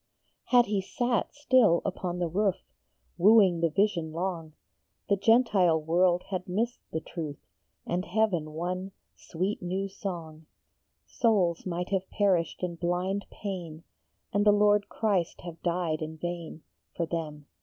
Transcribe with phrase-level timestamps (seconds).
[0.45, 2.63] Had he sat still upon the roof,
[3.19, 4.53] Wooing the vision long,
[5.09, 7.37] The Gentile world had missed the truth,
[7.85, 8.93] And Heaven one"
[9.29, 10.47] sweet new song."
[11.05, 13.83] Souls might have perished in blind pain,
[14.33, 16.63] And the Lord Christ have died in vain
[16.97, 17.45] For them.